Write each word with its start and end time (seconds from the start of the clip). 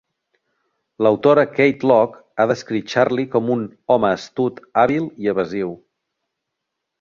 L'autora 1.07 1.43
Kate 1.57 1.85
Lock 1.91 2.15
ha 2.37 2.47
descrit 2.51 2.89
Charlie 2.95 3.27
com 3.35 3.53
un 3.57 3.61
"home 3.97 4.11
astut, 4.17 4.59
hàbil 4.85 5.07
i 5.27 5.31
evasiu". 5.35 5.77